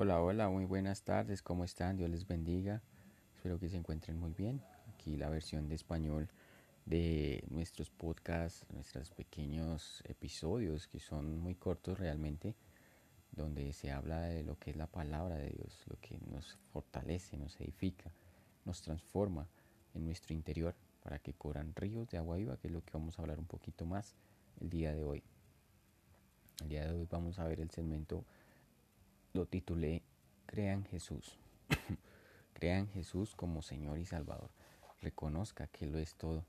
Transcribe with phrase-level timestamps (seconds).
[0.00, 1.96] Hola, hola, muy buenas tardes, ¿cómo están?
[1.96, 2.80] Dios les bendiga.
[3.34, 4.62] Espero que se encuentren muy bien.
[4.94, 6.28] Aquí la versión de español
[6.86, 12.54] de nuestros podcasts, nuestros pequeños episodios que son muy cortos realmente,
[13.32, 17.36] donde se habla de lo que es la palabra de Dios, lo que nos fortalece,
[17.36, 18.12] nos edifica,
[18.64, 19.48] nos transforma
[19.94, 23.18] en nuestro interior para que corran ríos de agua viva, que es lo que vamos
[23.18, 24.14] a hablar un poquito más
[24.60, 25.24] el día de hoy.
[26.62, 28.24] El día de hoy vamos a ver el segmento
[29.32, 30.02] lo titulé
[30.46, 31.38] Crean Jesús.
[32.54, 34.50] Crean Jesús como Señor y Salvador.
[35.00, 36.44] Reconozca que lo es todo.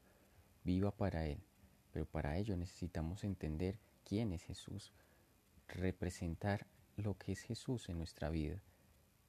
[0.64, 1.40] Viva para Él.
[1.92, 4.94] Pero para ello necesitamos entender quién es Jesús,
[5.68, 8.62] representar lo que es Jesús en nuestra vida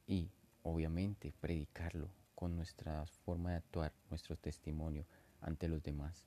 [0.07, 0.31] y,
[0.63, 5.05] obviamente, predicarlo con nuestra forma de actuar, nuestro testimonio
[5.41, 6.27] ante los demás.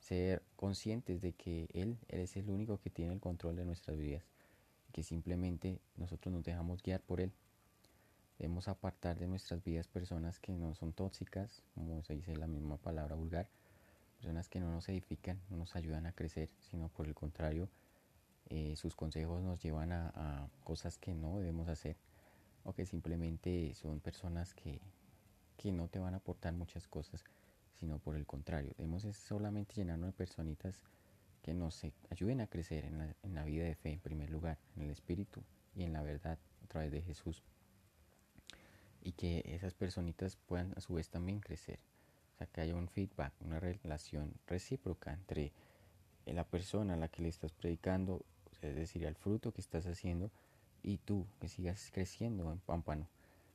[0.00, 3.96] Ser conscientes de que Él, Él es el único que tiene el control de nuestras
[3.96, 4.24] vidas
[4.92, 7.32] que simplemente nosotros nos dejamos guiar por Él.
[8.38, 12.76] Debemos apartar de nuestras vidas personas que no son tóxicas, como se dice la misma
[12.76, 13.48] palabra vulgar,
[14.16, 17.68] personas que no nos edifican, no nos ayudan a crecer, sino por el contrario,
[18.48, 21.96] eh, sus consejos nos llevan a, cosas que no debemos hacer
[22.64, 24.80] o que simplemente son personas que,
[25.56, 27.24] que no te van a aportar muchas cosas,
[27.78, 30.82] sino por el contrario, debemos solamente llenarnos de personitas
[31.42, 34.90] que nos ayuden a crecer en la, vida de fe en primer lugar, en el
[34.90, 35.42] Espíritu
[35.74, 37.42] y en la verdad a través de Jesús.
[39.02, 41.80] Y que esas personitas puedan a su vez también crecer.
[42.34, 45.52] O sea, que haya un feedback, una relación recíproca entre
[46.26, 48.24] la persona a la que le estás predicando,
[48.60, 50.30] es decir, el fruto que estás haciendo,
[50.84, 53.08] y tú, que sigas creciendo en pámpano,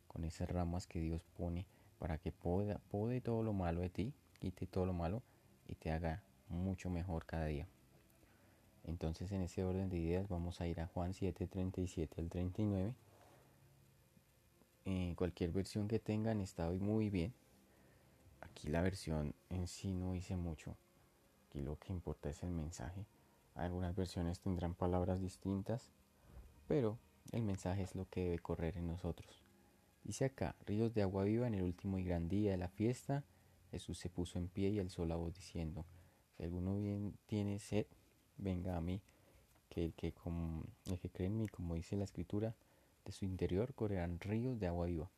[0.07, 1.65] con esas ramas que Dios pone
[1.99, 5.21] para que pueda pode todo lo malo de ti, quite todo lo malo
[5.67, 7.67] y te haga mucho mejor cada día.
[8.87, 12.95] Entonces en ese orden de ideas vamos a ir a Juan 7, 37 al 39.
[14.85, 17.33] En cualquier versión que tengan está muy bien.
[18.39, 20.77] Aquí la versión en sí no dice mucho.
[21.45, 23.05] Aquí lo que importa es el mensaje.
[23.55, 25.91] Algunas versiones tendrán palabras distintas,
[26.67, 26.97] pero
[27.31, 29.43] el mensaje es lo que debe correr en nosotros.
[30.03, 33.25] Dice acá, ríos de agua viva en el último y gran día de la fiesta.
[33.71, 35.85] Jesús se puso en pie y alzó la voz diciendo,
[36.37, 37.87] si alguno tiene sed,
[38.37, 39.01] venga a mí,
[39.69, 42.55] que como, el que cree en mí, como dice la escritura,
[43.05, 45.09] de su interior correrán ríos de agua viva.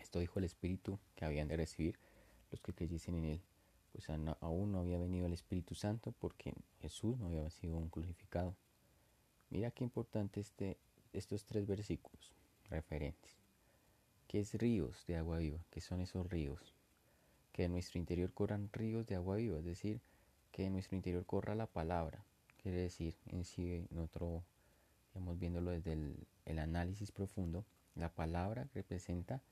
[0.00, 1.98] Esto dijo el Espíritu que habían de recibir
[2.50, 3.42] los que creyesen en él,
[3.92, 4.08] pues
[4.40, 8.56] aún no había venido el Espíritu Santo porque Jesús no había sido un crucificado.
[9.50, 10.76] Mira qué importante este,
[11.12, 12.32] estos tres versículos
[12.68, 13.36] referentes.
[14.26, 15.64] ¿Qué es ríos de agua viva?
[15.70, 16.74] ¿Qué son esos ríos?
[17.52, 20.00] Que en nuestro interior corran ríos de agua viva, es decir,
[20.52, 22.24] que en nuestro interior corra la palabra.
[22.62, 24.42] Quiere decir, en sí, nosotros,
[25.12, 29.42] digamos, viéndolo desde el, el análisis profundo, la palabra representa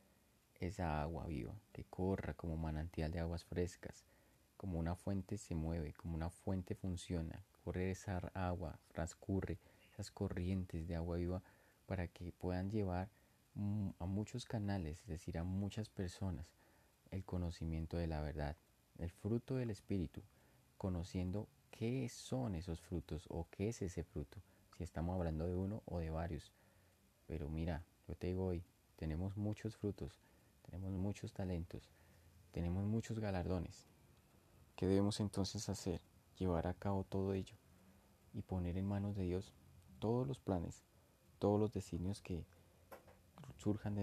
[0.61, 4.05] esa agua viva, que corra como manantial de aguas frescas,
[4.57, 9.59] como una fuente se mueve, como una fuente funciona, corre esa agua, transcurre
[9.93, 11.43] esas corrientes de agua viva
[11.87, 13.09] para que puedan llevar
[13.99, 16.47] a muchos canales, es decir, a muchas personas,
[17.11, 18.57] el conocimiento de la verdad,
[18.99, 20.23] el fruto del Espíritu,
[20.79, 24.39] conociendo qué son esos frutos o qué es ese fruto,
[24.77, 26.53] si estamos hablando de uno o de varios.
[27.27, 28.65] Pero mira, yo te digo hoy,
[28.97, 30.21] tenemos muchos frutos,
[30.63, 31.91] tenemos muchos talentos,
[32.53, 33.87] tenemos muchos galardones.
[34.77, 36.01] ¿Qué debemos entonces hacer?
[36.39, 37.57] Llevar a cabo todo ello
[38.33, 39.53] y poner en manos de Dios
[39.99, 40.83] todos los planes,
[41.39, 42.45] todos los designios que
[43.59, 43.97] surjan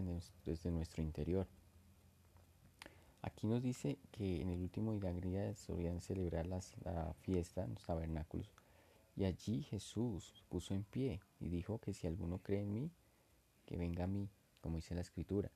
[0.45, 1.47] desde nuestro interior.
[3.25, 6.61] Aquí nos dice que en el último día solían celebrar la
[7.21, 8.51] fiesta los tabernáculos.
[9.15, 12.91] Y allí Jesús puso en pie y dijo que si alguno cree en mí,
[13.65, 14.29] que venga a mí,
[14.61, 15.49] como dice la escritura.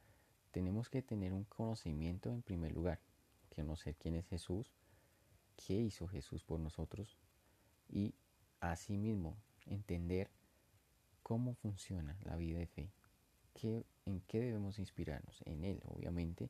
[0.50, 3.00] Tenemos que tener un conocimiento en primer lugar,
[3.56, 4.74] conocer quién es Jesús,
[5.56, 7.20] qué hizo Jesús por nosotros
[7.88, 8.16] y
[8.62, 9.38] asimismo
[9.68, 10.32] entender
[11.22, 12.90] cómo funciona la vida de fe,
[14.08, 16.50] en qué debemos inspirarnos, en Él obviamente,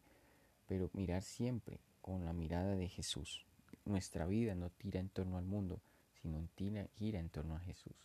[0.69, 3.43] pero mirar siempre con la mirada de Jesús.
[3.85, 5.81] Nuestra vida no tira en torno al mundo,
[6.21, 7.95] sino gira en torno a Jesús.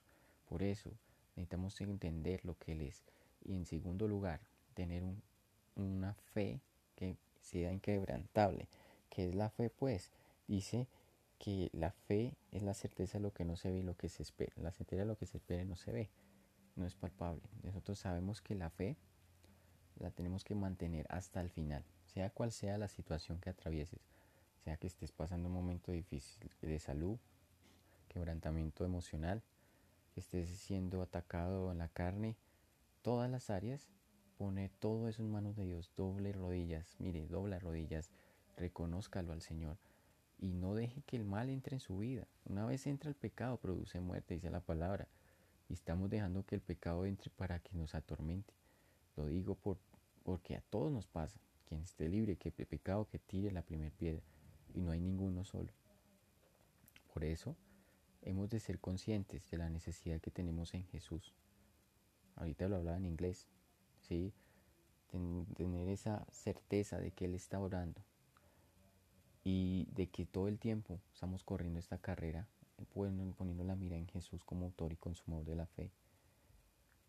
[0.48, 0.90] Por eso
[1.36, 3.02] necesitamos entender lo que Él es.
[3.44, 4.40] Y en segundo lugar,
[4.72, 5.02] tener
[5.76, 6.62] una fe
[6.96, 8.66] que sea inquebrantable.
[9.10, 9.68] ¿Qué es la fe?
[9.68, 10.10] Pues
[10.48, 10.88] dice
[11.38, 14.08] que la fe es la certeza de lo que no se ve y lo que
[14.08, 14.54] se espera.
[14.56, 16.08] La certeza de lo que se espera no se ve.
[16.76, 17.42] No es palpable.
[17.62, 18.96] Nosotros sabemos que la fe
[19.98, 24.00] la tenemos que mantener hasta el final sea cual sea la situación que atravieses,
[24.62, 27.18] sea que estés pasando un momento difícil de salud,
[28.08, 29.42] quebrantamiento emocional,
[30.14, 32.36] que estés siendo atacado en la carne,
[33.02, 33.88] todas las áreas,
[34.38, 38.10] pone todo eso en manos de Dios, doble rodillas, mire, dobla rodillas,
[38.56, 39.76] reconózcalo al Señor
[40.38, 42.28] y no deje que el mal entre en su vida.
[42.44, 45.08] Una vez entra el pecado, produce muerte, dice la palabra,
[45.68, 48.54] y estamos dejando que el pecado entre para que nos atormente.
[49.16, 49.78] Lo digo por,
[50.22, 51.38] porque a todos nos pasa.
[51.66, 54.22] Quien esté libre, que pecado que tire la primera piedra,
[54.74, 55.72] y no hay ninguno solo.
[57.12, 57.56] Por eso,
[58.22, 61.32] hemos de ser conscientes de la necesidad que tenemos en Jesús.
[62.36, 63.48] Ahorita lo hablaba en inglés,
[64.00, 64.32] ¿sí?
[65.56, 68.02] tener esa certeza de que Él está orando
[69.44, 72.48] y de que todo el tiempo estamos corriendo esta carrera,
[72.92, 75.92] poniendo la mira en Jesús como autor y consumador de la fe.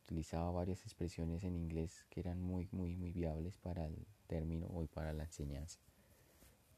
[0.06, 4.88] Utilizaba varias expresiones en inglés que eran muy, muy, muy viables para el término y
[4.88, 5.80] para la enseñanza.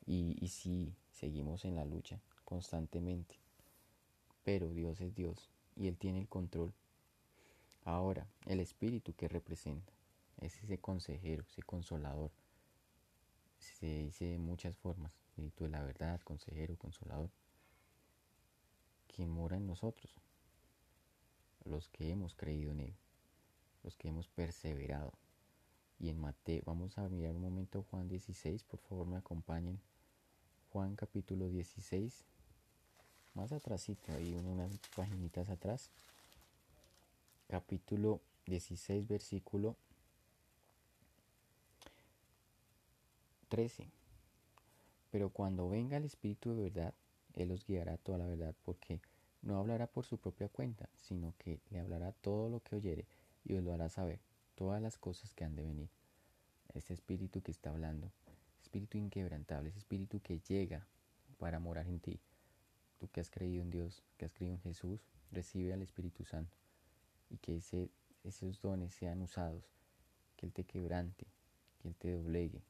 [0.06, 3.36] Y, y sí, seguimos en la lucha constantemente.
[4.44, 6.74] Pero Dios es Dios y Él tiene el control.
[7.84, 9.92] Ahora, el espíritu que representa
[10.38, 12.32] es ese consejero, ese consolador.
[13.60, 17.30] Se dice de muchas formas, espíritu de la verdad, consejero, consolador,
[19.08, 20.16] quien mora en nosotros,
[21.66, 22.96] los que hemos creído en Él,
[23.84, 25.14] los que hemos perseverado.
[26.00, 29.80] Y en Mateo, vamos a mirar un momento Juan 16, por favor me acompañen.
[30.72, 32.24] Juan capítulo 16,
[33.34, 35.90] más atrásito, ahí unas paginitas atrás.
[37.48, 39.76] Capítulo 16, versículo
[43.50, 43.90] 13.
[45.10, 46.94] Pero cuando venga el Espíritu de verdad,
[47.34, 49.02] Él os guiará toda la verdad, porque
[49.42, 53.06] no hablará por su propia cuenta, sino que le hablará todo lo que oyere
[53.48, 54.20] y os lo hará saber,
[54.56, 55.90] todas las cosas que han de venir.
[56.74, 58.12] Este Espíritu que está hablando,
[58.62, 60.86] Espíritu inquebrantable, ese Espíritu que llega
[61.40, 62.20] para morar en ti.
[63.00, 65.00] Tú que has creído en Dios, que has creído en Jesús,
[65.32, 66.58] recibe al Espíritu Santo
[67.30, 67.90] y que ese,
[68.24, 69.64] esos dones sean usados,
[70.36, 71.26] que Él te quebrante,
[71.80, 72.62] que Él te doblegue,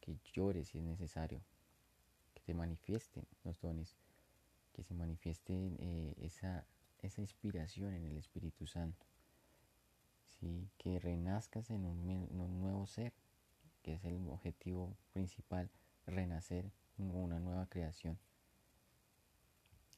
[0.00, 1.40] que llores si es necesario,
[2.34, 3.96] que te manifiesten los dones,
[4.72, 6.66] que se manifieste eh, esa,
[7.02, 9.06] esa inspiración en el Espíritu Santo,
[10.78, 13.12] que renazcas en un, nuevo ser,
[13.82, 15.70] que es el objetivo principal,
[16.06, 18.18] renacer en una nueva creación,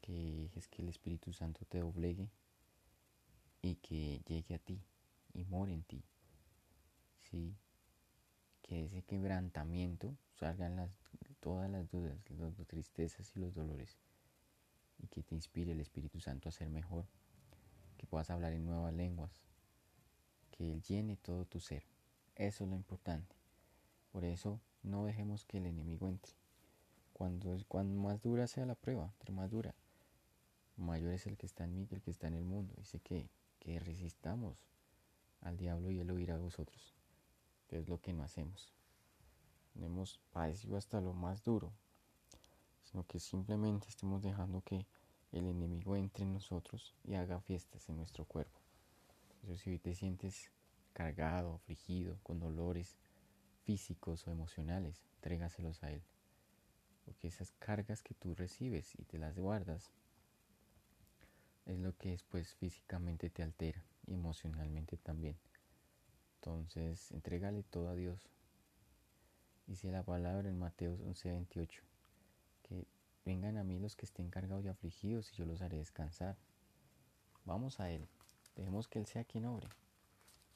[0.00, 2.30] que es que el Espíritu Santo te doblegue
[3.62, 4.80] y que llegue a ti
[5.34, 6.02] y more en ti.
[7.30, 7.54] ¿sí?
[8.68, 10.92] que ese quebrantamiento salgan
[11.40, 13.96] todas las dudas, las tristezas y los dolores
[14.98, 17.06] y que te inspire el Espíritu Santo a ser mejor,
[17.96, 19.30] que puedas hablar en nuevas lenguas,
[20.58, 21.84] que Él llene todo tu ser.
[22.34, 23.34] Eso es lo importante.
[24.12, 26.34] Por eso no dejemos que el enemigo entre.
[27.14, 29.74] Cuando, cuando más dura sea la prueba, entre más dura,
[30.76, 32.74] mayor es el que está en mí que el que está en el mundo.
[32.76, 34.66] Dice que, que resistamos
[35.40, 36.98] al diablo y él oirá a vosotros
[37.76, 38.72] es lo que no hacemos.
[39.74, 41.72] No hemos padecido hasta lo más duro,
[42.84, 44.86] sino que simplemente estemos dejando que
[45.32, 48.57] el enemigo entre en nosotros y haga fiestas en nuestro cuerpo.
[49.56, 50.50] Si te sientes
[50.92, 52.96] cargado, afligido, con dolores
[53.64, 56.02] físicos o emocionales, trégaselos a Él.
[57.04, 59.90] Porque esas cargas que tú recibes y te las guardas
[61.66, 65.36] es lo que después físicamente te altera emocionalmente también.
[66.36, 68.30] Entonces, entrégale todo a Dios.
[69.66, 71.82] Dice la palabra en Mateo 11:28,
[72.62, 72.86] que
[73.24, 76.36] vengan a mí los que estén cargados y afligidos y yo los haré descansar.
[77.44, 78.08] Vamos a Él,
[78.58, 79.68] dejemos que Él sea quien obre,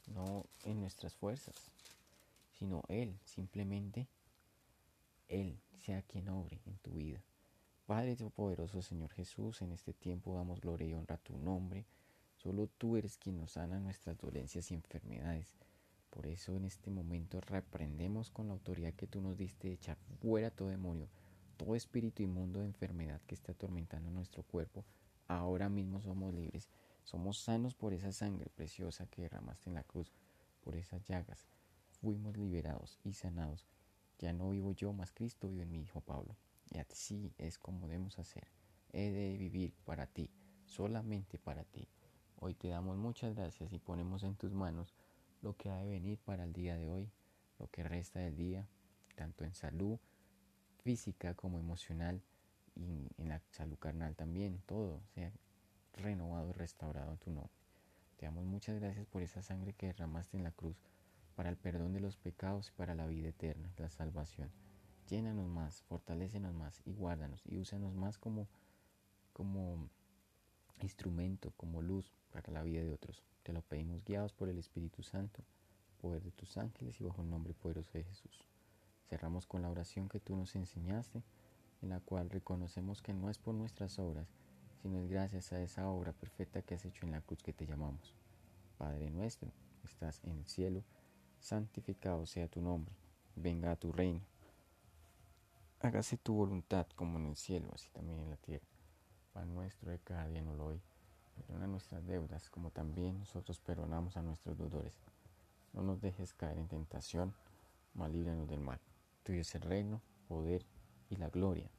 [0.08, 1.54] no en nuestras fuerzas,
[2.52, 4.08] sino Él, simplemente
[5.28, 7.22] Él sea quien obre en tu vida.
[7.86, 11.84] Padre poderoso Señor Jesús, en este tiempo damos gloria y honra a tu nombre.
[12.36, 15.56] Solo tú eres quien nos sana nuestras dolencias y enfermedades.
[16.10, 19.96] Por eso en este momento reprendemos con la autoridad que tú nos diste de echar
[20.20, 21.08] fuera todo demonio,
[21.56, 24.84] todo espíritu inmundo de enfermedad que está atormentando nuestro cuerpo.
[25.26, 26.68] Ahora mismo somos libres,
[27.04, 30.12] somos sanos por esa sangre preciosa que derramaste en la cruz,
[30.62, 31.46] por esas llagas.
[32.00, 33.66] Fuimos liberados y sanados.
[34.18, 36.36] Ya no vivo yo, más Cristo vive en mi Hijo Pablo.
[36.70, 38.46] Y así es como debemos hacer.
[38.92, 40.30] He de vivir para ti,
[40.64, 41.88] solamente para ti.
[42.38, 44.94] Hoy te damos muchas gracias y ponemos en tus manos
[45.42, 47.10] lo que ha de venir para el día de hoy,
[47.58, 48.66] lo que resta del día,
[49.16, 49.98] tanto en salud
[50.82, 52.22] física como emocional
[52.74, 55.32] y en la salud carnal también, todo sea
[55.94, 57.52] renovado y restaurado en tu nombre.
[58.16, 60.76] Te damos muchas gracias por esa sangre que derramaste en la cruz
[61.34, 64.50] para el perdón de los pecados y para la vida eterna, la salvación.
[65.08, 68.48] Llénanos más, fortalécenos más y guárdanos y úsanos más como,
[69.32, 69.88] como
[70.80, 73.22] instrumento, como luz para la vida de otros.
[73.42, 75.42] Te lo pedimos guiados por el Espíritu Santo,
[76.00, 78.44] poder de tus ángeles y bajo el nombre poderoso de Jesús.
[79.08, 81.22] Cerramos con la oración que tú nos enseñaste,
[81.82, 84.28] en la cual reconocemos que no es por nuestras obras,
[84.82, 87.66] sino es gracias a esa obra perfecta que has hecho en la cruz que te
[87.66, 88.14] llamamos.
[88.78, 89.48] Padre nuestro,
[89.84, 90.82] estás en el cielo,
[91.38, 92.92] santificado sea tu nombre,
[93.36, 94.20] venga a tu reino.
[95.80, 98.66] Hágase tu voluntad como en el cielo, así también en la tierra.
[99.32, 100.80] Pan nuestro de cada día no lo hoy.
[101.36, 104.98] Perdona nuestras deudas, como también nosotros perdonamos a nuestros deudores.
[105.72, 107.34] No nos dejes caer en tentación,
[107.94, 108.80] mas líbranos del mal.
[109.22, 110.64] Tuyo es el reino, poder
[111.08, 111.70] y la gloria.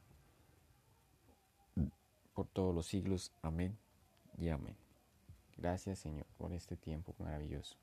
[2.34, 3.32] Por todos los siglos.
[3.42, 3.78] Amén
[4.36, 4.76] y amén.
[5.56, 7.76] Gracias Señor por este tiempo maravilloso.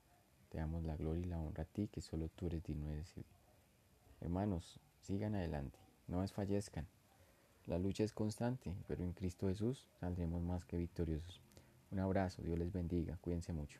[0.50, 2.98] Te damos la gloria y la honra a ti, que solo tú eres digno de
[2.98, 3.25] recibir.
[4.20, 6.86] Hermanos, sigan adelante, no desfallezcan.
[7.65, 11.41] La lucha es constante, pero en Cristo Jesús saldremos más que victoriosos.
[11.89, 13.79] Un abrazo, Dios les bendiga, cuídense mucho.